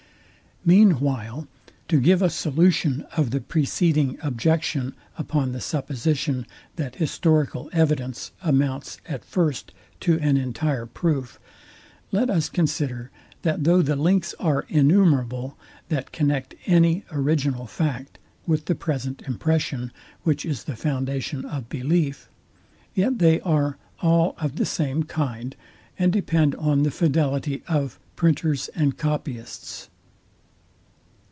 [0.63, 0.77] Part IV.
[0.77, 0.87] Sect.
[0.89, 0.89] 1.
[0.93, 1.47] Mean while
[1.87, 8.99] to give a solution of the preceding objection upon the supposition, that historical evidence amounts
[9.07, 11.39] at first to an entire proof;
[12.11, 13.09] let us consider,
[13.41, 15.57] that though the links are innumerable,
[15.89, 19.91] that connect any original fact with the present impression,
[20.21, 22.29] which is the foundation of belief;
[22.93, 25.55] yet they are all of the same kind,
[25.97, 29.87] and depend on the fidelity of Printers and Copyists.